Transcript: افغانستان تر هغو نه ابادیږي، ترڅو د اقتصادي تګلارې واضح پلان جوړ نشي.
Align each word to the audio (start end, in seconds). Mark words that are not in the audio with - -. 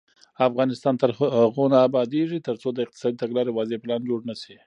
افغانستان 0.49 0.93
تر 1.01 1.09
هغو 1.43 1.65
نه 1.73 1.77
ابادیږي، 1.87 2.39
ترڅو 2.47 2.67
د 2.73 2.77
اقتصادي 2.85 3.17
تګلارې 3.23 3.51
واضح 3.53 3.77
پلان 3.83 4.01
جوړ 4.09 4.19
نشي. 4.29 4.55